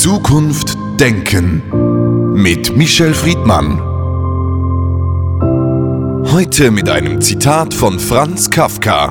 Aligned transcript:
Zukunft 0.00 0.78
denken 0.98 2.32
mit 2.32 2.74
Michel 2.74 3.12
Friedmann. 3.12 3.78
Heute 6.32 6.70
mit 6.70 6.88
einem 6.88 7.20
Zitat 7.20 7.74
von 7.74 8.00
Franz 8.00 8.48
Kafka. 8.48 9.10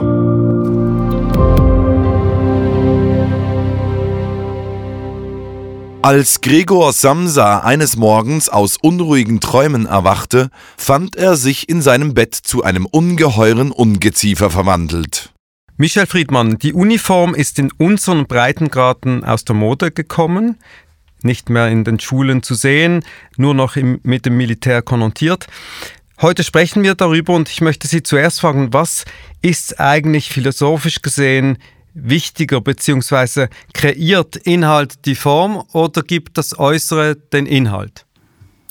Als 6.02 6.42
Gregor 6.42 6.92
Samsa 6.94 7.60
eines 7.60 7.96
Morgens 7.96 8.50
aus 8.50 8.78
unruhigen 8.82 9.40
Träumen 9.40 9.86
erwachte, 9.86 10.50
fand 10.76 11.16
er 11.16 11.36
sich 11.38 11.70
in 11.70 11.84
seinem 11.84 12.16
Bett 12.16 12.34
zu 12.34 12.64
einem 12.64 12.88
ungeheuren 12.88 13.70
Ungeziefer 13.70 14.50
verwandelt. 14.50 15.30
Michel 15.82 16.08
Friedmann, 16.08 16.58
die 16.58 16.74
Uniform 16.74 17.34
ist 17.34 17.58
in 17.58 17.72
unseren 17.72 18.28
Breitengraden 18.28 19.24
aus 19.24 19.46
der 19.46 19.56
Mode 19.56 19.92
gekommen, 19.92 20.58
nicht 21.22 21.50
mehr 21.50 21.70
in 21.70 21.86
den 21.86 22.02
Schulen 22.02 22.44
zu 22.44 22.54
sehen, 22.54 23.06
nur 23.38 23.54
noch 23.54 23.78
im, 23.78 24.02
mit 24.04 24.26
dem 24.26 24.36
Militär 24.36 24.82
konnotiert. 24.82 25.48
Heute 26.20 26.44
sprechen 26.44 26.84
wir 26.84 26.96
darüber 26.96 27.34
und 27.34 27.48
ich 27.48 27.62
möchte 27.62 27.88
Sie 27.88 28.04
zuerst 28.04 28.42
fragen, 28.42 28.74
was 28.74 29.06
ist 29.42 29.80
eigentlich 29.80 30.32
philosophisch 30.32 31.02
gesehen 31.02 31.60
wichtiger 31.94 32.60
bzw. 32.60 33.48
kreiert 33.74 34.36
Inhalt 34.36 35.06
die 35.06 35.16
Form 35.16 35.64
oder 35.72 36.02
gibt 36.02 36.38
das 36.38 36.60
Äußere 36.60 37.16
den 37.16 37.46
Inhalt? 37.46 38.06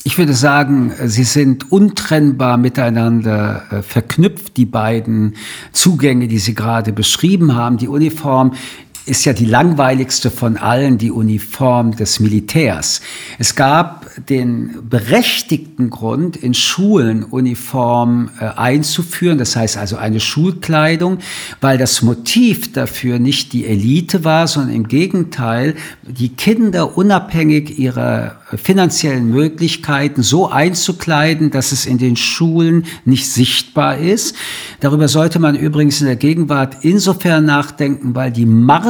Ich 0.08 0.16
würde 0.16 0.32
sagen, 0.32 0.90
sie 1.04 1.24
sind 1.24 1.70
untrennbar 1.70 2.56
miteinander 2.56 3.62
äh, 3.70 3.82
verknüpft, 3.82 4.56
die 4.56 4.64
beiden 4.64 5.34
Zugänge, 5.72 6.28
die 6.28 6.38
Sie 6.38 6.54
gerade 6.54 6.94
beschrieben 6.94 7.54
haben. 7.54 7.76
Die 7.76 7.88
Uniform 7.88 8.54
ist 9.08 9.24
ja 9.24 9.32
die 9.32 9.46
langweiligste 9.46 10.30
von 10.30 10.56
allen 10.56 10.98
die 10.98 11.10
Uniform 11.10 11.96
des 11.96 12.20
Militärs. 12.20 13.00
Es 13.38 13.54
gab 13.54 14.06
den 14.26 14.88
berechtigten 14.88 15.90
Grund, 15.90 16.36
in 16.36 16.54
Schulen 16.54 17.22
Uniform 17.22 18.30
äh, 18.40 18.44
einzuführen, 18.44 19.38
das 19.38 19.56
heißt 19.56 19.76
also 19.76 19.96
eine 19.96 20.20
Schulkleidung, 20.20 21.18
weil 21.60 21.78
das 21.78 22.02
Motiv 22.02 22.72
dafür 22.72 23.18
nicht 23.18 23.52
die 23.52 23.66
Elite 23.66 24.24
war, 24.24 24.46
sondern 24.46 24.74
im 24.74 24.88
Gegenteil 24.88 25.74
die 26.02 26.30
Kinder 26.30 26.96
unabhängig 26.96 27.78
ihrer 27.78 28.36
finanziellen 28.56 29.30
Möglichkeiten 29.30 30.22
so 30.22 30.48
einzukleiden, 30.48 31.50
dass 31.50 31.72
es 31.72 31.86
in 31.86 31.98
den 31.98 32.16
Schulen 32.16 32.84
nicht 33.04 33.30
sichtbar 33.30 33.98
ist. 33.98 34.34
Darüber 34.80 35.08
sollte 35.08 35.38
man 35.38 35.54
übrigens 35.54 36.00
in 36.00 36.06
der 36.06 36.16
Gegenwart 36.16 36.78
insofern 36.82 37.44
nachdenken, 37.44 38.14
weil 38.14 38.32
die 38.32 38.46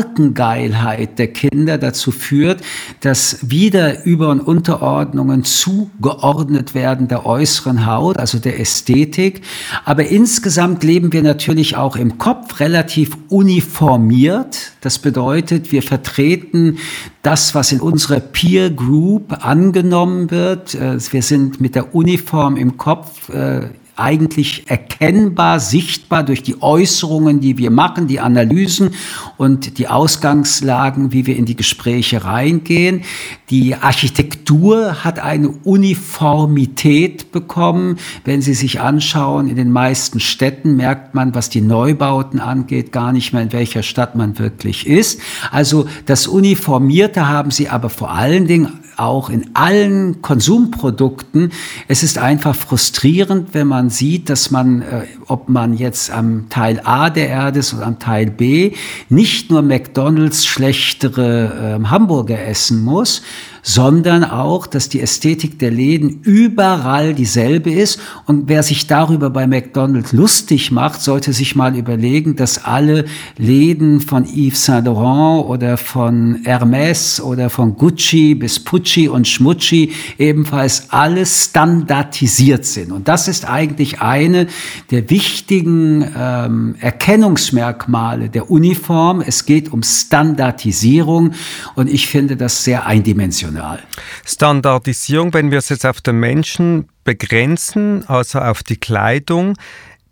Markengeilheit 0.08 1.18
der 1.18 1.28
Kinder 1.28 1.78
dazu 1.78 2.10
führt, 2.10 2.62
dass 3.00 3.38
wieder 3.50 4.04
Über- 4.04 4.30
und 4.30 4.40
Unterordnungen 4.40 5.44
zugeordnet 5.44 6.74
werden 6.74 7.08
der 7.08 7.26
äußeren 7.26 7.86
Haut, 7.86 8.18
also 8.18 8.38
der 8.38 8.58
Ästhetik. 8.60 9.42
Aber 9.84 10.06
insgesamt 10.06 10.82
leben 10.82 11.12
wir 11.12 11.22
natürlich 11.22 11.76
auch 11.76 11.96
im 11.96 12.18
Kopf 12.18 12.60
relativ 12.60 13.16
uniformiert. 13.28 14.72
Das 14.80 14.98
bedeutet, 14.98 15.72
wir 15.72 15.82
vertreten 15.82 16.78
das, 17.22 17.54
was 17.54 17.72
in 17.72 17.80
unserer 17.80 18.20
Peer 18.20 18.70
Group 18.70 19.44
angenommen 19.44 20.30
wird. 20.30 20.74
Äh, 20.74 20.98
wir 21.12 21.22
sind 21.22 21.60
mit 21.60 21.74
der 21.74 21.94
Uniform 21.94 22.56
im 22.56 22.76
Kopf 22.76 23.28
äh, 23.28 23.68
eigentlich 23.98 24.64
erkennbar, 24.68 25.60
sichtbar 25.60 26.22
durch 26.22 26.42
die 26.42 26.62
Äußerungen, 26.62 27.40
die 27.40 27.58
wir 27.58 27.70
machen, 27.70 28.06
die 28.06 28.20
Analysen 28.20 28.90
und 29.36 29.78
die 29.78 29.88
Ausgangslagen, 29.88 31.12
wie 31.12 31.26
wir 31.26 31.36
in 31.36 31.44
die 31.44 31.56
Gespräche 31.56 32.24
reingehen. 32.24 33.02
Die 33.50 33.74
Architektur 33.74 35.04
hat 35.04 35.18
eine 35.18 35.48
Uniformität 35.48 37.32
bekommen. 37.32 37.98
Wenn 38.24 38.42
Sie 38.42 38.54
sich 38.54 38.80
anschauen, 38.80 39.48
in 39.48 39.56
den 39.56 39.72
meisten 39.72 40.20
Städten 40.20 40.76
merkt 40.76 41.14
man, 41.14 41.34
was 41.34 41.50
die 41.50 41.60
Neubauten 41.60 42.40
angeht, 42.40 42.92
gar 42.92 43.12
nicht 43.12 43.32
mehr, 43.32 43.42
in 43.42 43.52
welcher 43.52 43.82
Stadt 43.82 44.16
man 44.16 44.38
wirklich 44.38 44.86
ist. 44.86 45.20
Also 45.50 45.86
das 46.06 46.26
Uniformierte 46.26 47.28
haben 47.28 47.50
Sie 47.50 47.68
aber 47.68 47.90
vor 47.90 48.12
allen 48.12 48.46
Dingen 48.46 48.78
auch 48.98 49.30
in 49.30 49.50
allen 49.54 50.22
Konsumprodukten. 50.22 51.52
Es 51.86 52.02
ist 52.02 52.18
einfach 52.18 52.54
frustrierend, 52.54 53.54
wenn 53.54 53.66
man 53.66 53.90
sieht, 53.90 54.28
dass 54.28 54.50
man, 54.50 54.82
äh, 54.82 55.06
ob 55.28 55.48
man 55.48 55.76
jetzt 55.76 56.10
am 56.10 56.48
Teil 56.48 56.80
A 56.84 57.10
der 57.10 57.28
Erde 57.28 57.60
ist 57.60 57.74
oder 57.74 57.86
am 57.86 57.98
Teil 57.98 58.30
B, 58.30 58.72
nicht 59.08 59.50
nur 59.50 59.62
McDonald's 59.62 60.46
schlechtere 60.46 61.78
äh, 61.80 61.88
Hamburger 61.88 62.44
essen 62.46 62.84
muss, 62.84 63.22
sondern 63.62 64.24
auch, 64.24 64.66
dass 64.66 64.88
die 64.88 65.00
Ästhetik 65.00 65.58
der 65.58 65.70
Läden 65.70 66.20
überall 66.22 67.12
dieselbe 67.12 67.70
ist. 67.70 68.00
Und 68.24 68.48
wer 68.48 68.62
sich 68.62 68.86
darüber 68.86 69.28
bei 69.28 69.46
McDonald's 69.46 70.12
lustig 70.12 70.70
macht, 70.70 71.02
sollte 71.02 71.34
sich 71.34 71.54
mal 71.54 71.76
überlegen, 71.76 72.34
dass 72.34 72.64
alle 72.64 73.04
Läden 73.36 74.00
von 74.00 74.24
Yves 74.24 74.64
Saint 74.64 74.86
Laurent 74.86 75.46
oder 75.46 75.76
von 75.76 76.40
Hermes 76.44 77.20
oder 77.20 77.50
von 77.50 77.76
Gucci 77.76 78.34
bis 78.34 78.58
Pucci 78.58 79.06
und 79.08 79.28
Schmucci 79.28 79.92
ebenfalls 80.18 80.86
alles 80.88 81.50
standardisiert 81.50 82.64
sind. 82.64 82.90
Und 82.90 83.06
das 83.06 83.28
ist 83.28 83.48
eigentlich 83.48 84.00
eine 84.00 84.46
der 84.90 85.10
wichtigen 85.18 86.08
ähm, 86.16 86.76
Erkennungsmerkmale 86.78 88.28
der 88.28 88.52
Uniform. 88.52 89.20
Es 89.20 89.46
geht 89.46 89.72
um 89.72 89.82
Standardisierung 89.82 91.34
und 91.74 91.90
ich 91.90 92.06
finde 92.06 92.36
das 92.36 92.62
sehr 92.62 92.86
eindimensional. 92.86 93.80
Standardisierung, 94.24 95.34
wenn 95.34 95.50
wir 95.50 95.58
es 95.58 95.70
jetzt 95.70 95.84
auf 95.84 96.00
den 96.00 96.20
Menschen 96.20 96.88
begrenzen, 97.02 98.04
also 98.06 98.38
auf 98.38 98.62
die 98.62 98.76
Kleidung, 98.76 99.54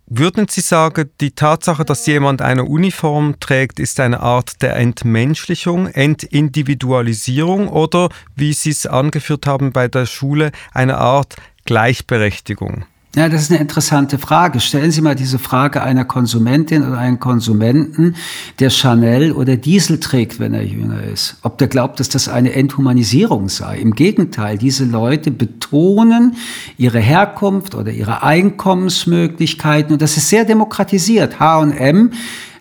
würden 0.09 0.49
Sie 0.49 0.61
sagen, 0.61 1.09
die 1.21 1.31
Tatsache, 1.31 1.84
dass 1.84 2.05
jemand 2.06 2.43
eine 2.43 2.65
Uniform 2.65 3.37
trägt, 3.39 3.78
ist 3.78 4.00
eine 4.00 4.19
Art 4.19 4.61
der 4.61 4.75
Entmenschlichung, 4.75 5.87
Entindividualisierung 5.87 7.69
oder, 7.69 8.09
wie 8.34 8.53
Sie 8.53 8.71
es 8.71 8.87
angeführt 8.87 9.47
haben 9.47 9.71
bei 9.71 9.87
der 9.87 10.06
Schule, 10.06 10.50
eine 10.72 10.99
Art 10.99 11.37
Gleichberechtigung? 11.65 12.87
Ja, 13.16 13.31
das 13.31 13.41
ist 13.41 13.50
eine 13.50 13.60
interessante 13.60 14.19
Frage. 14.19 14.60
Stellen 14.60 14.91
Sie 14.91 15.00
mal 15.00 15.15
diese 15.15 15.38
Frage 15.38 15.82
einer 15.82 16.04
Konsumentin 16.04 16.87
oder 16.87 16.99
einem 16.99 17.19
Konsumenten, 17.19 18.15
der 18.59 18.69
Chanel 18.69 19.32
oder 19.32 19.56
Diesel 19.56 20.00
trägt, 20.00 20.38
wenn 20.38 20.53
er 20.53 20.62
jünger 20.62 21.03
ist. 21.03 21.37
Ob 21.41 21.56
der 21.56 21.69
glaubt, 21.69 21.99
dass 21.99 22.10
das 22.10 22.28
eine 22.28 22.53
Enthumanisierung 22.53 23.49
sei. 23.49 23.78
Im 23.78 23.93
Gegenteil, 23.93 24.59
diese 24.59 24.84
Leute 24.84 25.31
betonen 25.31 26.37
ihre 26.77 26.99
Herkunft 27.00 27.75
oder 27.75 27.91
ihre 27.91 28.22
Einkommensmöglichkeiten 28.22 29.94
und 29.94 30.03
das 30.03 30.19
ist 30.19 30.28
sehr 30.28 30.44
demokratisiert. 30.44 31.41
H&M 31.41 32.10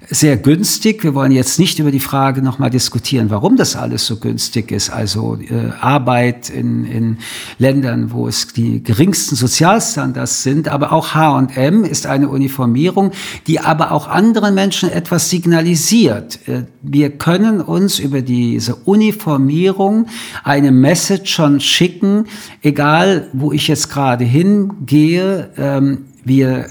sehr 0.10 0.38
günstig. 0.38 1.04
Wir 1.04 1.16
wollen 1.16 1.32
jetzt 1.32 1.60
nicht 1.60 1.80
über 1.80 1.92
die 1.92 2.00
Frage 2.00 2.42
nochmal 2.42 2.70
diskutieren, 2.70 3.30
warum 3.30 3.58
das 3.58 3.76
alles 3.76 4.06
so 4.06 4.18
günstig 4.18 4.72
ist. 4.72 4.90
Also 4.90 5.38
äh, 5.38 5.72
Arbeit 5.80 6.50
in, 6.50 6.86
in 6.86 7.18
Ländern, 7.58 8.12
wo 8.12 8.28
es 8.28 8.48
die 8.48 8.84
geringsten 8.84 9.36
Sozialstandards 9.36 10.44
sind. 10.44 10.68
Aber 10.68 10.92
auch 10.92 11.14
H&M 11.16 11.84
ist 11.84 12.08
eine 12.08 12.30
Uniformierung, 12.30 13.12
die 13.48 13.60
aber 13.60 13.92
auch 13.92 14.08
anderen 14.08 14.56
Menschen 14.56 14.90
etwas 14.92 15.30
signalisiert. 15.30 16.40
Äh, 16.48 16.64
wir 16.82 17.12
können 17.12 17.62
uns 17.62 18.00
über 18.00 18.22
diese 18.22 18.76
Uniformierung 18.76 20.08
eine 20.44 20.72
Message 20.72 21.34
schon 21.34 21.60
schicken, 21.60 22.26
egal 22.62 23.30
wo 23.34 23.52
ich 23.52 23.68
jetzt 23.68 23.90
gerade 23.90 24.24
hingehe. 24.24 25.50
Ähm, 25.58 26.06
wir 26.24 26.68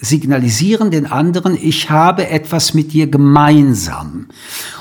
signalisieren 0.00 0.90
den 0.90 1.06
anderen, 1.06 1.56
ich 1.60 1.90
habe 1.90 2.28
etwas 2.28 2.74
mit 2.74 2.92
dir 2.92 3.06
gemeinsam. 3.06 4.26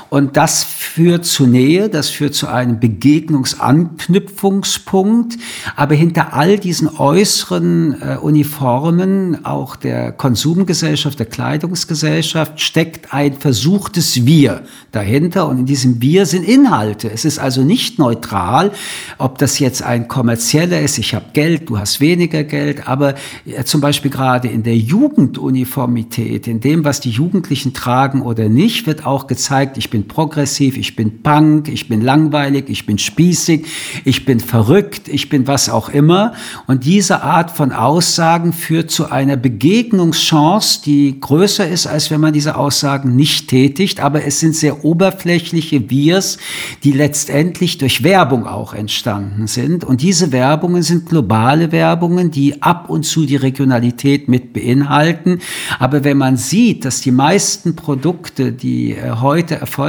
Und 0.10 0.38
das 0.38 0.64
führt 0.64 1.26
zu 1.26 1.46
Nähe, 1.46 1.88
das 1.88 2.10
führt 2.10 2.34
zu 2.34 2.48
einem 2.48 2.80
Begegnungsanknüpfungspunkt. 2.80 5.38
Aber 5.76 5.94
hinter 5.94 6.34
all 6.34 6.58
diesen 6.58 6.90
äußeren 6.90 8.02
äh, 8.02 8.18
Uniformen, 8.18 9.46
auch 9.46 9.76
der 9.76 10.12
Konsumgesellschaft, 10.12 11.20
der 11.20 11.28
Kleidungsgesellschaft, 11.28 12.60
steckt 12.60 13.14
ein 13.14 13.34
versuchtes 13.34 14.26
Wir 14.26 14.64
dahinter. 14.92 15.48
Und 15.48 15.60
in 15.60 15.68
diesem 15.68 16.02
Wir 16.02 16.26
sind 16.26 16.44
Inhalte. 16.44 17.12
Es 17.12 17.24
ist 17.24 17.38
also 17.38 17.62
nicht 17.62 18.00
neutral, 18.00 18.72
ob 19.20 19.38
das 19.38 19.60
jetzt 19.60 19.84
ein 19.84 20.08
kommerzieller 20.08 20.82
ist, 20.82 20.98
ich 20.98 21.14
habe 21.14 21.26
Geld, 21.34 21.70
du 21.70 21.78
hast 21.78 22.00
weniger 22.00 22.44
Geld. 22.44 22.88
Aber 22.88 23.14
äh, 23.46 23.64
zum 23.64 23.80
Beispiel 23.80 24.10
gerade 24.10 24.48
in 24.48 24.64
der 24.64 24.78
Jugenduniformität, 24.78 26.48
in 26.48 26.62
dem, 26.62 26.84
was 26.84 27.00
die 27.00 27.12
Jugendlichen 27.12 27.76
tragen 27.76 28.24
oder 28.24 28.50
nicht, 28.50 28.88
wird 28.88 29.06
auch 29.06 29.28
gezeigt, 29.28 29.78
ich 29.78 29.92
bin 29.92 29.99
bin 30.00 30.08
progressiv, 30.08 30.78
ich 30.78 30.96
bin 30.96 31.22
Punk, 31.24 31.68
ich 31.68 31.90
bin 31.90 32.00
langweilig, 32.02 32.66
ich 32.70 32.86
bin 32.86 32.98
spießig, 32.98 33.66
ich 34.06 34.24
bin 34.26 34.40
verrückt, 34.40 35.10
ich 35.10 35.28
bin 35.28 35.46
was 35.48 35.70
auch 35.70 35.90
immer. 35.90 36.34
Und 36.68 36.86
diese 36.86 37.22
Art 37.22 37.52
von 37.52 37.74
Aussagen 37.74 38.54
führt 38.54 38.92
zu 38.92 39.12
einer 39.12 39.36
Begegnungschance, 39.36 40.82
die 40.86 41.20
größer 41.20 41.68
ist, 41.68 41.86
als 41.86 42.12
wenn 42.12 42.22
man 42.22 42.34
diese 42.34 42.56
Aussagen 42.56 43.16
nicht 43.16 43.50
tätigt. 43.50 44.00
Aber 44.00 44.24
es 44.24 44.40
sind 44.40 44.56
sehr 44.56 44.86
oberflächliche 44.86 45.90
Wirs, 45.90 46.38
die 46.84 46.94
letztendlich 46.94 47.78
durch 47.78 48.04
Werbung 48.04 48.48
auch 48.48 48.74
entstanden 48.74 49.48
sind. 49.48 49.84
Und 49.84 50.02
diese 50.02 50.32
Werbungen 50.32 50.82
sind 50.82 51.08
globale 51.08 51.74
Werbungen, 51.74 52.32
die 52.32 52.62
ab 52.62 52.90
und 52.90 53.04
zu 53.04 53.26
die 53.26 53.36
Regionalität 53.36 54.30
mit 54.30 54.54
beinhalten. 54.54 55.40
Aber 55.78 56.06
wenn 56.06 56.18
man 56.18 56.38
sieht, 56.38 56.86
dass 56.86 57.02
die 57.02 57.12
meisten 57.12 57.76
Produkte, 57.76 58.54
die 58.54 58.94
äh, 58.94 59.12
heute 59.20 59.56
erfolgreich 59.56 59.89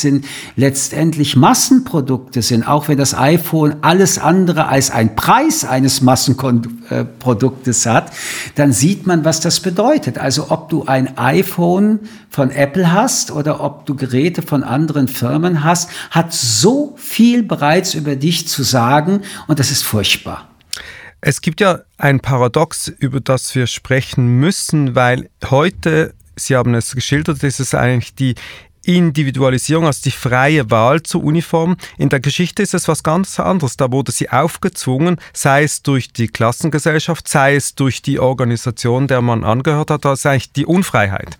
sind, 0.00 0.24
letztendlich 0.56 1.36
Massenprodukte 1.36 2.42
sind, 2.42 2.66
auch 2.66 2.88
wenn 2.88 2.98
das 2.98 3.14
iPhone 3.14 3.76
alles 3.82 4.18
andere 4.18 4.68
als 4.68 4.90
ein 4.90 5.16
Preis 5.16 5.64
eines 5.64 6.00
Massenproduktes 6.00 7.86
hat, 7.86 8.12
dann 8.54 8.72
sieht 8.72 9.06
man, 9.06 9.24
was 9.24 9.40
das 9.40 9.60
bedeutet. 9.60 10.18
Also 10.18 10.50
ob 10.50 10.68
du 10.68 10.84
ein 10.86 11.16
iPhone 11.18 12.00
von 12.30 12.50
Apple 12.50 12.92
hast 12.92 13.30
oder 13.30 13.60
ob 13.60 13.86
du 13.86 13.94
Geräte 13.94 14.42
von 14.42 14.62
anderen 14.62 15.08
Firmen 15.08 15.64
hast, 15.64 15.90
hat 16.10 16.32
so 16.32 16.94
viel 16.96 17.42
bereits 17.42 17.94
über 17.94 18.16
dich 18.16 18.48
zu 18.48 18.62
sagen 18.62 19.22
und 19.46 19.58
das 19.58 19.70
ist 19.70 19.82
furchtbar. 19.82 20.48
Es 21.20 21.40
gibt 21.40 21.60
ja 21.60 21.80
ein 21.96 22.20
Paradox, 22.20 22.88
über 22.88 23.20
das 23.20 23.54
wir 23.54 23.66
sprechen 23.66 24.38
müssen, 24.38 24.94
weil 24.94 25.30
heute, 25.50 26.14
Sie 26.36 26.54
haben 26.54 26.74
es 26.74 26.94
geschildert, 26.94 27.42
ist 27.42 27.58
es 27.58 27.74
eigentlich 27.74 28.14
die 28.14 28.36
Individualisierung, 28.88 29.84
also 29.84 30.00
die 30.02 30.10
freie 30.10 30.70
Wahl 30.70 31.02
zur 31.02 31.22
Uniform. 31.22 31.76
In 31.98 32.08
der 32.08 32.20
Geschichte 32.20 32.62
ist 32.62 32.72
es 32.72 32.88
was 32.88 33.02
ganz 33.02 33.38
anderes. 33.38 33.76
Da 33.76 33.92
wurde 33.92 34.12
sie 34.12 34.30
aufgezwungen, 34.30 35.18
sei 35.34 35.64
es 35.64 35.82
durch 35.82 36.12
die 36.12 36.28
Klassengesellschaft, 36.28 37.28
sei 37.28 37.56
es 37.56 37.74
durch 37.74 38.00
die 38.00 38.18
Organisation, 38.18 39.06
der 39.06 39.20
man 39.20 39.44
angehört 39.44 39.90
hat, 39.90 40.04
ist 40.06 40.24
eigentlich 40.24 40.52
die 40.52 40.64
Unfreiheit. 40.64 41.38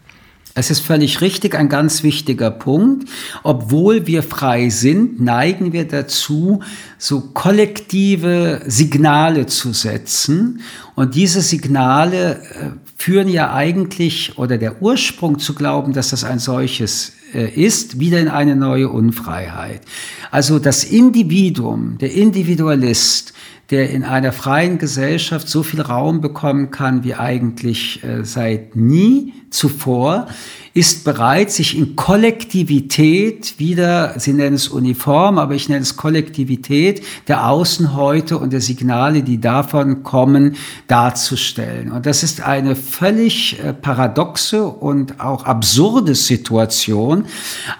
Es 0.55 0.71
ist 0.71 0.81
völlig 0.81 1.21
richtig, 1.21 1.55
ein 1.55 1.69
ganz 1.69 2.03
wichtiger 2.03 2.51
Punkt. 2.51 3.09
Obwohl 3.45 4.09
wir 4.09 4.25
frei 4.25 4.71
sind, 4.71 5.21
neigen 5.21 5.73
wir 5.73 5.87
dazu, 5.87 6.63
so 6.99 7.21
kollektive 7.21 8.63
Signale 8.67 9.47
zu 9.47 9.73
setzen. 9.73 10.61
Und 10.97 11.15
diese 11.15 11.43
Signale 11.43 12.43
äh, 12.43 12.71
führen 12.97 13.29
ja 13.29 13.55
eigentlich, 13.55 14.37
oder 14.37 14.59
der 14.59 14.83
Ursprung 14.83 15.39
zu 15.39 15.55
glauben, 15.55 15.93
dass 15.93 16.09
das 16.09 16.25
ein 16.25 16.41
solches 16.41 17.13
ist, 17.33 18.01
wieder 18.01 18.21
in 18.21 18.29
eine 18.29 18.57
neue 18.57 18.89
Unfreiheit. 18.89 19.83
Also 20.31 20.59
das 20.59 20.85
Individuum, 20.85 21.99
der 21.99 22.13
Individualist, 22.13 23.35
der 23.71 23.91
in 23.91 24.03
einer 24.03 24.33
freien 24.33 24.79
Gesellschaft 24.79 25.49
so 25.49 25.63
viel 25.63 25.81
Raum 25.81 26.21
bekommen 26.21 26.71
kann 26.71 27.05
wie 27.05 27.15
eigentlich 27.15 28.03
äh, 28.03 28.25
seit 28.25 28.77
nie 28.77 29.35
zuvor, 29.51 30.27
ist 30.75 31.05
bereit, 31.05 31.51
sich 31.51 31.77
in 31.77 31.97
Kollektivität 31.97 33.59
wieder, 33.59 34.15
Sie 34.19 34.33
nennen 34.33 34.55
es 34.55 34.69
Uniform, 34.69 35.39
aber 35.39 35.55
ich 35.55 35.69
nenne 35.69 35.81
es 35.81 35.97
Kollektivität 35.97 37.03
der 37.27 37.49
Außenhäute 37.49 38.39
und 38.39 38.53
der 38.53 38.61
Signale, 38.61 39.23
die 39.23 39.41
davon 39.41 40.05
kommen, 40.05 40.57
darzustellen. 40.87 41.91
Und 41.91 42.07
das 42.07 42.23
ist 42.23 42.43
eine 42.43 42.77
völlig 42.77 43.59
äh, 43.59 43.73
paradoxe 43.73 44.67
und 44.67 45.21
auch 45.21 45.45
absurde 45.45 46.15
Situation. 46.15 47.25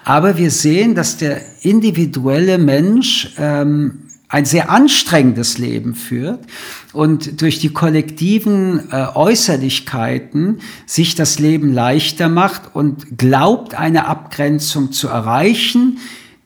Aber 0.03 0.37
wir 0.37 0.51
sehen, 0.51 0.93
dass 0.95 1.15
der 1.15 1.41
individuelle 1.61 2.57
Mensch 2.57 3.33
ähm, 3.37 4.08
ein 4.29 4.45
sehr 4.45 4.69
anstrengendes 4.69 5.57
Leben 5.57 5.95
führt 5.95 6.45
und 6.93 7.41
durch 7.41 7.57
die 7.57 7.73
kollektiven 7.73 8.91
äh, 8.91 9.07
Äußerlichkeiten 9.15 10.61
sich 10.85 11.15
das 11.15 11.39
Leben 11.39 11.73
leichter 11.73 12.29
macht 12.29 12.75
und 12.75 13.17
glaubt, 13.17 13.73
eine 13.73 14.05
Abgrenzung 14.05 14.91
zu 14.91 15.07
erreichen, 15.07 15.97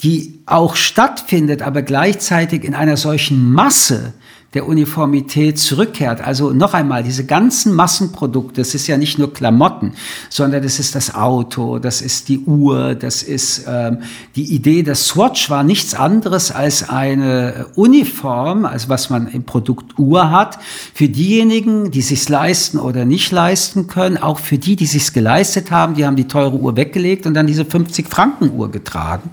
die 0.02 0.40
auch 0.46 0.78
stattfindet, 0.78 1.62
aber 1.62 1.82
gleichzeitig 1.82 2.64
in 2.64 2.74
einer 2.74 2.98
solchen 2.98 3.52
Masse, 3.52 4.14
der 4.54 4.68
Uniformität 4.68 5.58
zurückkehrt. 5.58 6.22
Also 6.22 6.52
noch 6.52 6.74
einmal, 6.74 7.04
diese 7.04 7.26
ganzen 7.26 7.74
Massenprodukte, 7.74 8.62
das 8.62 8.76
ist 8.76 8.88
ja 8.88 8.98
nicht 8.98 9.18
nur 9.18 9.34
Klamotten, 9.34 9.94
sondern 10.30 10.62
das 10.62 10.80
ist 10.80 10.94
das 10.94 11.16
Auto, 11.16 11.80
das 11.80 12.02
ist 12.02 12.30
die 12.30 12.40
Uhr, 12.40 12.94
das 12.94 13.24
ist 13.24 13.66
ähm, 13.68 14.00
die 14.36 14.54
Idee, 14.54 14.84
das 14.84 15.08
Swatch 15.08 15.50
war 15.50 15.64
nichts 15.64 15.96
anderes 15.96 16.52
als 16.52 16.88
eine 16.88 17.66
Uniform, 17.76 18.66
also 18.66 18.90
was 18.90 19.10
man 19.10 19.28
im 19.28 19.44
Produkt 19.44 19.98
Uhr 19.98 20.30
hat, 20.30 20.60
für 20.94 21.10
diejenigen, 21.10 21.90
die 21.90 22.02
sich's 22.02 22.30
leisten 22.30 22.78
oder 22.78 23.06
nicht 23.06 23.32
leisten 23.32 23.88
können, 23.88 24.18
auch 24.18 24.38
für 24.38 24.60
die, 24.60 24.76
die 24.76 24.86
sich's 24.86 25.14
geleistet 25.14 25.72
haben, 25.72 25.96
die 25.96 26.06
haben 26.06 26.16
die 26.16 26.28
teure 26.28 26.58
Uhr 26.58 26.76
weggelegt 26.76 27.26
und 27.26 27.34
dann 27.34 27.48
diese 27.48 27.66
50 27.66 28.08
Franken 28.08 28.52
Uhr 28.52 28.70
getragen. 28.70 29.32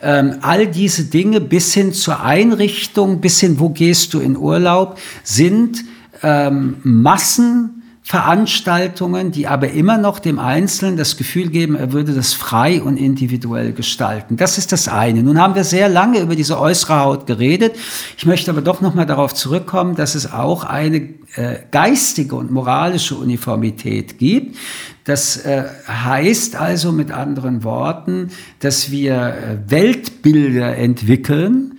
Ähm, 0.00 0.36
all 0.40 0.66
diese 0.66 1.04
Dinge 1.04 1.40
bis 1.40 1.74
hin 1.74 1.92
zur 1.92 2.22
Einrichtung, 2.22 3.20
bis 3.20 3.40
hin, 3.40 3.60
wo 3.60 3.68
gehst 3.68 4.14
du 4.14 4.20
in 4.20 4.36
Uhr 4.36 4.53
Urlaub 4.54 4.98
sind 5.24 5.84
ähm, 6.22 6.76
Massenveranstaltungen, 6.84 9.32
die 9.32 9.48
aber 9.48 9.70
immer 9.70 9.98
noch 9.98 10.20
dem 10.20 10.38
Einzelnen 10.38 10.96
das 10.96 11.16
Gefühl 11.16 11.48
geben, 11.48 11.74
er 11.74 11.92
würde 11.92 12.14
das 12.14 12.34
frei 12.34 12.80
und 12.80 12.96
individuell 12.96 13.72
gestalten. 13.72 14.36
Das 14.36 14.56
ist 14.56 14.70
das 14.72 14.86
eine. 14.88 15.24
Nun 15.24 15.40
haben 15.40 15.56
wir 15.56 15.64
sehr 15.64 15.88
lange 15.88 16.20
über 16.20 16.36
diese 16.36 16.60
äußere 16.60 17.00
Haut 17.00 17.26
geredet. 17.26 17.74
Ich 18.16 18.26
möchte 18.26 18.50
aber 18.50 18.62
doch 18.62 18.80
noch 18.80 18.94
mal 18.94 19.06
darauf 19.06 19.34
zurückkommen, 19.34 19.96
dass 19.96 20.14
es 20.14 20.32
auch 20.32 20.62
eine 20.64 20.98
äh, 21.36 21.56
geistige 21.70 22.36
und 22.36 22.52
moralische 22.52 23.16
Uniformität 23.16 24.18
gibt. 24.18 24.56
Das 25.04 25.36
äh, 25.36 25.64
heißt 25.86 26.56
also 26.56 26.92
mit 26.92 27.10
anderen 27.10 27.64
Worten, 27.64 28.30
dass 28.60 28.90
wir 28.90 29.14
äh, 29.14 29.70
Weltbilder 29.70 30.76
entwickeln, 30.76 31.73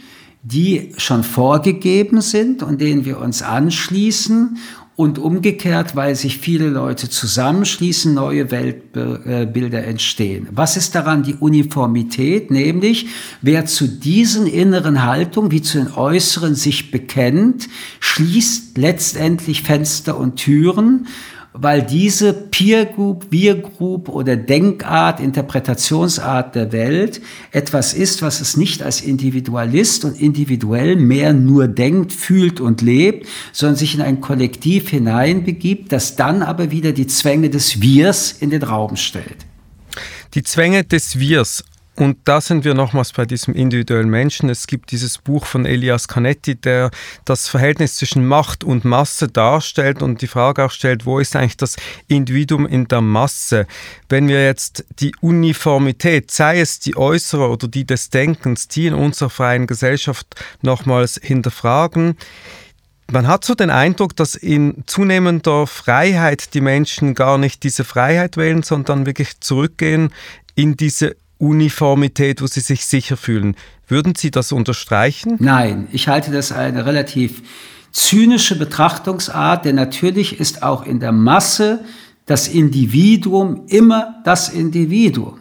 die 0.45 0.91
schon 0.97 1.23
vorgegeben 1.23 2.21
sind 2.21 2.61
und 2.61 2.79
denen 2.79 3.03
wir 3.03 3.19
uns 3.19 3.41
anschließen 3.41 4.57
und 4.95 5.17
umgekehrt, 5.17 5.95
weil 5.95 6.15
sich 6.15 6.37
viele 6.37 6.69
Leute 6.69 7.09
zusammenschließen, 7.09 8.13
neue 8.13 8.51
Weltbilder 8.51 9.83
entstehen. 9.83 10.47
Was 10.51 10.77
ist 10.77 10.93
daran 10.93 11.23
die 11.23 11.33
Uniformität? 11.33 12.51
Nämlich, 12.51 13.07
wer 13.41 13.65
zu 13.65 13.87
diesen 13.87 14.45
inneren 14.45 15.03
Haltungen 15.03 15.51
wie 15.51 15.63
zu 15.63 15.79
den 15.79 15.91
äußeren 15.91 16.53
sich 16.53 16.91
bekennt, 16.91 17.67
schließt 17.99 18.77
letztendlich 18.77 19.63
Fenster 19.63 20.15
und 20.15 20.35
Türen 20.35 21.07
weil 21.57 21.83
diese 21.83 22.33
Peer 22.33 22.85
Group, 22.85 23.27
Wir 23.29 23.55
Group 23.55 24.09
oder 24.09 24.35
Denkart, 24.35 25.21
Interpretationsart 25.21 26.53
der 26.53 26.73
Welt 26.73 27.21
etwas 27.51 27.93
ist, 27.93 28.21
was 28.21 28.41
es 28.41 28.57
nicht 28.57 28.83
als 28.83 28.99
Individualist 28.99 30.03
und 30.03 30.19
individuell 30.19 30.97
mehr 30.97 31.31
nur 31.31 31.69
denkt, 31.69 32.11
fühlt 32.11 32.59
und 32.59 32.81
lebt, 32.81 33.27
sondern 33.53 33.77
sich 33.77 33.95
in 33.95 34.01
ein 34.01 34.19
Kollektiv 34.19 34.89
hineinbegibt, 34.89 35.93
das 35.93 36.17
dann 36.17 36.41
aber 36.41 36.71
wieder 36.71 36.91
die 36.91 37.07
Zwänge 37.07 37.49
des 37.49 37.81
Wirs 37.81 38.33
in 38.33 38.49
den 38.49 38.63
Raum 38.63 38.97
stellt. 38.97 39.45
Die 40.33 40.43
Zwänge 40.43 40.83
des 40.83 41.19
Wirs, 41.19 41.63
und 41.97 42.17
da 42.25 42.41
sind 42.41 42.65
wir 42.65 42.73
nochmals 42.73 43.13
bei 43.13 43.25
diesem 43.25 43.53
individuellen 43.53 44.09
Menschen. 44.09 44.49
Es 44.49 44.67
gibt 44.67 44.91
dieses 44.91 45.17
Buch 45.17 45.45
von 45.45 45.65
Elias 45.65 46.09
Canetti, 46.09 46.55
der 46.55 46.91
das 47.23 47.47
Verhältnis 47.47 47.95
zwischen 47.95 48.27
Macht 48.27 48.65
und 48.65 48.83
Masse 48.83 49.29
darstellt 49.29 50.01
und 50.01 50.21
die 50.21 50.27
Frage 50.27 50.65
auch 50.65 50.71
stellt, 50.71 51.05
wo 51.05 51.19
ist 51.19 51.37
eigentlich 51.37 51.55
das 51.55 51.77
Individuum 52.07 52.65
in 52.65 52.87
der 52.89 52.99
Masse? 52.99 53.65
Wenn 54.09 54.27
wir 54.27 54.43
jetzt 54.43 54.83
die 54.99 55.13
Uniformität, 55.21 56.31
sei 56.31 56.59
es 56.59 56.79
die 56.79 56.97
äußere 56.97 57.47
oder 57.47 57.69
die 57.69 57.85
des 57.85 58.09
Denkens, 58.09 58.67
die 58.67 58.87
in 58.87 58.93
unserer 58.93 59.29
freien 59.29 59.65
Gesellschaft 59.65 60.35
nochmals 60.61 61.19
hinterfragen, 61.23 62.17
man 63.11 63.27
hat 63.27 63.45
so 63.45 63.53
den 63.53 63.69
Eindruck, 63.69 64.15
dass 64.15 64.35
in 64.35 64.83
zunehmender 64.87 65.67
Freiheit 65.67 66.53
die 66.55 66.61
Menschen 66.61 67.13
gar 67.13 67.37
nicht 67.37 67.63
diese 67.63 67.83
Freiheit 67.83 68.35
wählen, 68.35 68.63
sondern 68.63 69.05
wirklich 69.05 69.39
zurückgehen 69.39 70.11
in 70.55 70.75
diese 70.75 71.15
Uniformität, 71.37 72.41
wo 72.41 72.47
Sie 72.47 72.61
sich 72.61 72.85
sicher 72.85 73.17
fühlen. 73.17 73.55
Würden 73.87 74.15
Sie 74.15 74.31
das 74.31 74.51
unterstreichen? 74.51 75.35
Nein, 75.39 75.87
ich 75.91 76.07
halte 76.07 76.31
das 76.31 76.51
eine 76.51 76.85
relativ 76.85 77.43
zynische 77.91 78.57
Betrachtungsart, 78.57 79.65
denn 79.65 79.75
natürlich 79.75 80.39
ist 80.39 80.63
auch 80.63 80.85
in 80.85 80.99
der 80.99 81.11
Masse 81.11 81.83
das 82.25 82.47
Individuum 82.47 83.63
immer 83.67 84.21
das 84.23 84.49
Individuum. 84.49 85.39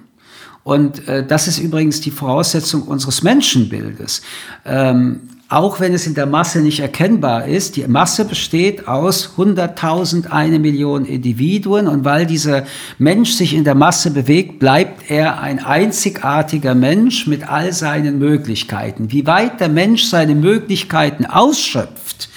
Und 0.62 1.06
äh, 1.08 1.26
das 1.26 1.46
ist 1.46 1.58
übrigens 1.58 2.00
die 2.00 2.10
Voraussetzung 2.10 2.82
unseres 2.82 3.22
Menschenbildes. 3.22 4.22
Ähm, 4.64 5.20
auch 5.54 5.78
wenn 5.78 5.94
es 5.94 6.06
in 6.06 6.14
der 6.14 6.26
Masse 6.26 6.60
nicht 6.60 6.80
erkennbar 6.80 7.46
ist. 7.46 7.76
Die 7.76 7.86
Masse 7.86 8.24
besteht 8.24 8.88
aus 8.88 9.34
100.000, 9.36 10.28
eine 10.30 10.58
Million 10.58 11.04
Individuen 11.04 11.86
und 11.86 12.04
weil 12.04 12.26
dieser 12.26 12.64
Mensch 12.98 13.30
sich 13.30 13.54
in 13.54 13.62
der 13.62 13.76
Masse 13.76 14.10
bewegt, 14.10 14.58
bleibt 14.58 15.10
er 15.10 15.40
ein 15.40 15.64
einzigartiger 15.64 16.74
Mensch 16.74 17.28
mit 17.28 17.48
all 17.48 17.72
seinen 17.72 18.18
Möglichkeiten. 18.18 19.12
Wie 19.12 19.26
weit 19.26 19.60
der 19.60 19.68
Mensch 19.68 20.04
seine 20.04 20.34
Möglichkeiten 20.34 21.24
ausschöpft, 21.24 22.28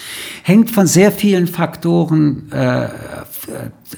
hängt 0.43 0.69
von 0.69 0.86
sehr 0.86 1.12
vielen 1.12 1.47
Faktoren 1.47 2.51
äh, 2.51 2.88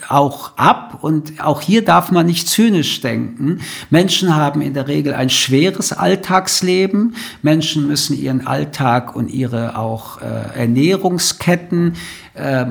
auch 0.07 0.57
ab 0.57 0.99
und 1.01 1.43
auch 1.43 1.61
hier 1.61 1.83
darf 1.83 2.11
man 2.11 2.25
nicht 2.25 2.47
zynisch 2.47 3.01
denken. 3.01 3.61
Menschen 3.89 4.35
haben 4.35 4.61
in 4.61 4.73
der 4.73 4.87
Regel 4.87 5.13
ein 5.13 5.29
schweres 5.29 5.91
Alltagsleben. 5.93 7.15
Menschen 7.41 7.87
müssen 7.87 8.17
ihren 8.17 8.45
Alltag 8.45 9.15
und 9.15 9.29
ihre 9.29 9.77
auch 9.77 10.21
äh, 10.21 10.59
Ernährungsketten 10.59 11.93
äh, 11.93 12.28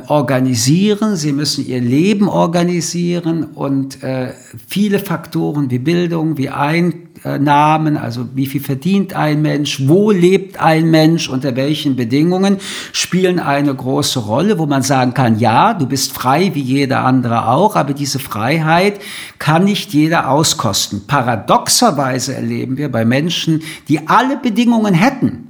organisieren. 0.09 1.17
Sie 1.17 1.33
müssen 1.33 1.67
ihr 1.67 1.81
Leben 1.81 2.29
organisieren 2.29 3.45
und 3.45 4.03
äh, 4.03 4.33
viele 4.67 4.99
Faktoren 4.99 5.71
wie 5.71 5.79
Bildung, 5.79 6.39
wie 6.39 6.49
Einnahmen, 6.49 7.97
also 7.97 8.27
wie 8.35 8.47
viel 8.47 8.61
verdient 8.61 9.15
ein 9.15 9.43
Mensch, 9.43 9.87
wo 9.87 10.11
lebt 10.11 10.61
ein 10.61 10.91
Mensch, 10.91 11.29
unter 11.29 11.57
welchen 11.57 11.97
Bedingungen, 11.97 12.59
spielen 12.93 13.41
eine 13.41 13.75
große 13.75 14.21
Rolle, 14.21 14.59
wo 14.59 14.67
man 14.67 14.83
sagen 14.83 15.15
kann, 15.15 15.39
ja, 15.39 15.75
du 15.75 15.87
bist 15.87 16.13
frei 16.13 16.51
wie 16.55 16.63
jeder 16.63 17.05
andere 17.05 17.49
auch, 17.49 17.77
aber 17.77 17.93
diese 17.93 18.19
Freiheit 18.19 19.01
kann 19.39 19.65
nicht 19.65 19.93
jeder 19.93 20.31
auskosten. 20.31 21.07
Paradoxerweise 21.07 22.35
erleben 22.35 22.77
wir 22.77 22.91
bei 22.91 23.05
Menschen, 23.05 23.63
die 23.89 24.09
alle 24.09 24.37
Bedingungen 24.39 24.95
hätten, 24.95 25.48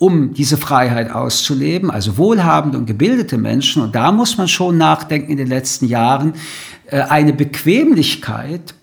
um 0.00 0.32
diese 0.32 0.56
Freiheit 0.56 1.10
auszuleben, 1.10 1.90
also 1.90 2.16
wohlhabende 2.16 2.78
und 2.78 2.86
gebildete 2.86 3.36
Menschen. 3.36 3.82
Und 3.82 3.94
da 3.94 4.12
muss 4.12 4.38
man 4.38 4.48
schon 4.48 4.78
nachdenken 4.78 5.30
in 5.30 5.36
den 5.36 5.46
letzten 5.46 5.86
Jahren, 5.86 6.32
äh, 6.86 7.02
eine 7.02 7.34
Bequemlichkeit 7.34 8.74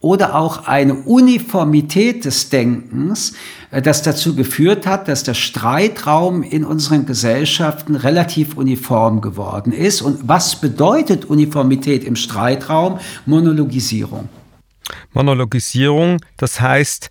oder 0.00 0.34
auch 0.34 0.66
eine 0.66 0.92
Uniformität 0.92 2.26
des 2.26 2.50
Denkens, 2.50 3.32
äh, 3.70 3.80
das 3.80 4.02
dazu 4.02 4.36
geführt 4.36 4.86
hat, 4.86 5.08
dass 5.08 5.22
der 5.22 5.32
Streitraum 5.32 6.42
in 6.42 6.66
unseren 6.66 7.06
Gesellschaften 7.06 7.94
relativ 7.94 8.54
uniform 8.54 9.22
geworden 9.22 9.72
ist. 9.72 10.02
Und 10.02 10.28
was 10.28 10.56
bedeutet 10.56 11.24
Uniformität 11.24 12.04
im 12.04 12.14
Streitraum? 12.14 12.98
Monologisierung. 13.24 14.28
Monologisierung, 15.14 16.18
das 16.36 16.60
heißt, 16.60 17.10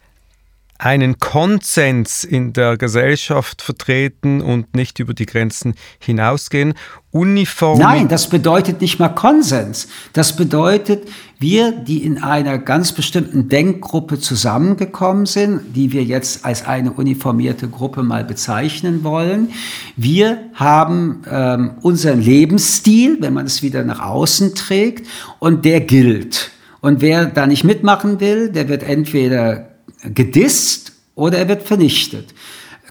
einen 0.79 1.17
Konsens 1.19 2.23
in 2.23 2.53
der 2.53 2.77
Gesellschaft 2.77 3.61
vertreten 3.61 4.41
und 4.41 4.75
nicht 4.75 4.99
über 4.99 5.13
die 5.13 5.25
Grenzen 5.25 5.75
hinausgehen. 5.99 6.73
Uniform. 7.11 7.79
Nein, 7.79 8.07
das 8.07 8.29
bedeutet 8.29 8.81
nicht 8.81 8.99
mal 8.99 9.09
Konsens. 9.09 9.87
Das 10.13 10.35
bedeutet, 10.35 11.07
wir, 11.39 11.71
die 11.71 12.03
in 12.03 12.21
einer 12.21 12.59
ganz 12.59 12.91
bestimmten 12.91 13.49
Denkgruppe 13.49 14.19
zusammengekommen 14.19 15.25
sind, 15.25 15.75
die 15.75 15.91
wir 15.91 16.03
jetzt 16.03 16.45
als 16.45 16.65
eine 16.65 16.91
uniformierte 16.91 17.69
Gruppe 17.69 18.03
mal 18.03 18.23
bezeichnen 18.23 19.03
wollen, 19.03 19.49
wir 19.95 20.37
haben 20.53 21.23
ähm, 21.29 21.71
unseren 21.81 22.21
Lebensstil, 22.21 23.17
wenn 23.19 23.33
man 23.33 23.47
es 23.47 23.63
wieder 23.63 23.83
nach 23.83 23.99
außen 23.99 24.53
trägt, 24.53 25.07
und 25.39 25.65
der 25.65 25.81
gilt. 25.81 26.51
Und 26.81 27.01
wer 27.01 27.25
da 27.25 27.47
nicht 27.47 27.63
mitmachen 27.63 28.19
will, 28.19 28.49
der 28.49 28.69
wird 28.69 28.83
entweder 28.83 29.76
gedisst 30.03 30.93
oder 31.15 31.37
er 31.37 31.47
wird 31.47 31.63
vernichtet. 31.63 32.33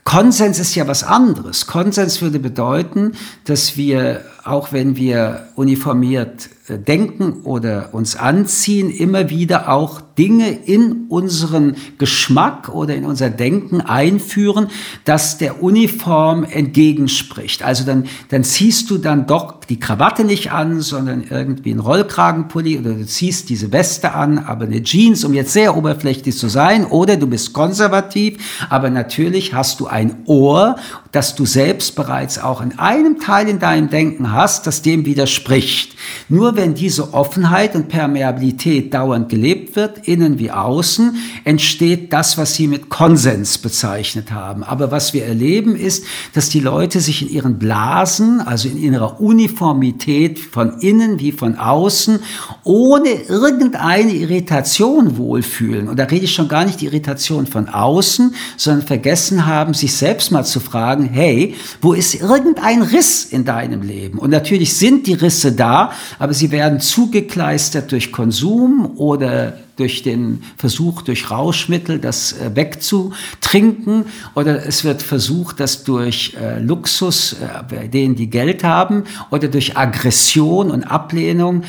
Konsens 0.06 0.60
ist 0.60 0.76
ja 0.76 0.86
was 0.86 1.02
anderes. 1.02 1.66
Konsens 1.66 2.22
würde 2.22 2.38
bedeuten, 2.38 3.12
dass 3.44 3.76
wir, 3.76 4.24
auch 4.44 4.72
wenn 4.72 4.94
wir 4.96 5.48
uniformiert 5.56 6.48
äh, 6.68 6.78
denken 6.78 7.42
oder 7.42 7.92
uns 7.92 8.14
anziehen, 8.14 8.88
immer 8.90 9.30
wieder 9.30 9.68
auch 9.68 10.02
Dinge 10.18 10.50
in 10.50 11.06
unseren 11.08 11.76
Geschmack 11.99 12.68
oder 12.68 12.94
in 12.94 13.04
unser 13.04 13.30
Denken 13.30 13.80
einführen, 13.80 14.68
das 15.04 15.38
der 15.38 15.62
Uniform 15.62 16.44
entgegenspricht. 16.44 17.62
Also 17.62 17.85
dann, 17.85 18.04
dann 18.28 18.44
ziehst 18.44 18.90
du 18.90 18.99
dann 18.99 19.26
doch 19.26 19.61
die 19.64 19.80
Krawatte 19.80 20.25
nicht 20.25 20.52
an, 20.52 20.80
sondern 20.80 21.25
irgendwie 21.28 21.73
einen 21.73 21.80
Rollkragenpulli 21.80 22.78
oder 22.78 22.92
du 22.94 23.06
ziehst 23.06 23.49
diese 23.49 23.73
Weste 23.73 24.14
an, 24.14 24.38
aber 24.38 24.64
eine 24.64 24.82
Jeans, 24.82 25.25
um 25.25 25.35
jetzt 25.35 25.52
sehr 25.52 25.76
oberflächlich 25.76 26.37
zu 26.37 26.49
sein, 26.49 26.87
oder 26.87 27.16
du 27.16 27.26
bist 27.26 27.52
konservativ, 27.52 28.66
aber 28.70 28.90
natürlich 28.90 29.54
hast 29.54 29.80
du 29.80 29.87
ein 29.87 30.16
Ohr, 30.26 30.76
das 31.16 31.35
du 31.35 31.46
selbst 31.46 31.96
bereits 31.96 32.38
auch 32.38 32.61
in 32.61 32.78
einem 32.78 33.18
Teil 33.18 33.49
in 33.49 33.58
deinem 33.58 33.88
Denken 33.88 34.32
hast, 34.32 34.66
das 34.66 34.82
dem 34.82 35.06
widerspricht. 35.06 35.96
Nur 36.28 36.56
wenn 36.56 36.75
diese 36.75 37.14
Offenheit 37.14 37.75
und 37.75 37.88
Permeabilität 37.88 38.92
dauernd 38.92 39.30
gelebt 39.30 39.76
wird, 39.76 40.06
innen 40.06 40.38
wie 40.38 40.50
außen, 40.50 41.16
entsteht 41.44 42.12
das, 42.12 42.37
was 42.37 42.54
Sie 42.54 42.68
mit 42.68 42.90
Konsens 42.90 43.56
bezeichnet 43.56 44.30
haben. 44.30 44.62
Aber 44.62 44.90
was 44.90 45.14
wir 45.14 45.25
erleben 45.25 45.75
ist, 45.75 46.04
dass 46.35 46.50
die 46.50 46.61
Leute 46.61 47.00
sich 47.00 47.23
in 47.23 47.30
ihren 47.30 47.58
Blasen, 47.58 48.42
also 48.42 48.68
in 48.68 48.76
ihrer 48.76 49.18
Uniformität 49.18 50.38
von 50.38 50.80
innen 50.80 51.18
wie 51.18 51.32
von 51.32 51.56
außen, 51.56 52.18
ohne 52.62 53.08
irgendeine 53.08 54.12
Irritation 54.12 55.16
wohlfühlen. 55.16 55.88
Und 55.88 55.99
da 55.99 56.04
rede 56.04 56.26
ich 56.26 56.35
schon 56.35 56.49
gar 56.49 56.66
nicht 56.66 56.82
die 56.82 56.87
Irritation 56.87 57.46
von 57.46 57.70
außen, 57.70 58.35
sondern 58.58 58.87
vergessen 58.87 59.46
haben, 59.46 59.73
sich 59.73 59.94
selbst 59.94 60.30
mal 60.30 60.44
zu 60.44 60.61
fragen, 60.61 61.05
hey, 61.10 61.54
wo 61.80 61.92
ist 61.92 62.14
irgendein 62.14 62.82
Riss 62.82 63.25
in 63.25 63.44
deinem 63.44 63.82
Leben? 63.82 64.18
Und 64.18 64.30
natürlich 64.30 64.75
sind 64.75 65.06
die 65.06 65.14
Risse 65.14 65.52
da, 65.52 65.92
aber 66.18 66.34
sie 66.34 66.50
werden 66.50 66.80
zugekleistert 66.80 67.92
durch 67.92 68.12
Konsum 68.12 68.96
oder 68.96 69.58
durch 69.76 70.02
den 70.02 70.42
Versuch, 70.56 71.02
durch 71.02 71.30
Rauschmittel 71.30 71.99
das 71.99 72.33
äh, 72.33 72.54
wegzutrinken 72.54 74.06
oder 74.35 74.66
es 74.66 74.85
wird 74.85 75.02
versucht, 75.02 75.61
das 75.61 75.85
durch 75.85 76.35
äh, 76.40 76.59
Luxus, 76.59 77.35
äh, 77.35 77.62
bei 77.68 77.87
denen 77.87 78.16
die 78.16 78.30
Geld 78.30 78.64
haben 78.64 79.04
oder 79.30 79.49
durch 79.49 79.76
Aggression 79.76 80.71
und 80.71 80.85
Ablehnung 80.85 81.62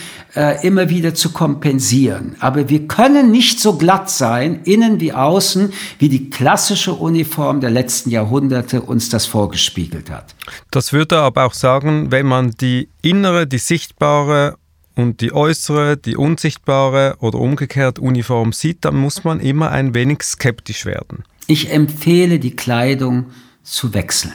immer 0.61 0.89
wieder 0.89 1.15
zu 1.15 1.31
kompensieren. 1.31 2.35
Aber 2.39 2.69
wir 2.69 2.87
können 2.87 3.31
nicht 3.31 3.59
so 3.59 3.73
glatt 3.73 4.09
sein, 4.09 4.61
innen 4.65 4.99
wie 4.99 5.11
außen, 5.11 5.73
wie 5.97 6.09
die 6.09 6.29
klassische 6.29 6.93
Uniform 6.93 7.59
der 7.59 7.71
letzten 7.71 8.11
Jahrhunderte 8.11 8.81
uns 8.81 9.09
das 9.09 9.25
vorgespiegelt 9.25 10.11
hat. 10.11 10.35
Das 10.69 10.93
würde 10.93 11.17
aber 11.17 11.45
auch 11.45 11.53
sagen, 11.53 12.11
wenn 12.11 12.27
man 12.27 12.51
die 12.51 12.89
innere, 13.01 13.47
die 13.47 13.57
sichtbare 13.57 14.57
und 14.97 15.21
die 15.21 15.31
äußere, 15.31 15.95
die 15.95 16.17
unsichtbare 16.17 17.17
oder 17.19 17.39
umgekehrt 17.39 17.99
Uniform 17.99 18.51
sieht, 18.51 18.83
dann 18.83 18.95
muss 18.95 19.23
man 19.23 19.39
immer 19.39 19.71
ein 19.71 19.93
wenig 19.93 20.23
skeptisch 20.23 20.85
werden. 20.85 21.23
Ich 21.45 21.71
empfehle, 21.71 22.39
die 22.39 22.55
Kleidung 22.55 23.27
zu 23.63 23.93
wechseln. 23.93 24.33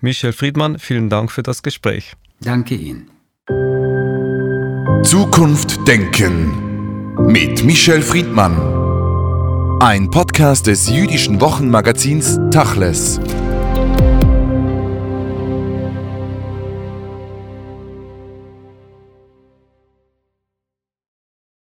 Michel 0.00 0.32
Friedmann, 0.32 0.78
vielen 0.78 1.08
Dank 1.08 1.30
für 1.30 1.42
das 1.42 1.62
Gespräch. 1.62 2.12
Danke 2.40 2.74
Ihnen. 2.74 3.10
Zukunft 5.02 5.86
denken 5.86 7.14
mit 7.28 7.64
Michel 7.64 8.02
Friedmann. 8.02 8.60
Ein 9.80 10.10
Podcast 10.10 10.66
des 10.66 10.88
jüdischen 10.88 11.40
Wochenmagazins 11.40 12.38
Tachles. 12.50 13.20